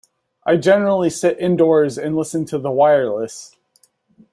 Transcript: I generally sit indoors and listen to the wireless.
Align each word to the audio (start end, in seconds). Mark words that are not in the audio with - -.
I 0.45 0.57
generally 0.57 1.11
sit 1.11 1.37
indoors 1.39 1.95
and 1.95 2.15
listen 2.15 2.43
to 2.45 2.57
the 2.57 2.71
wireless. 2.71 3.55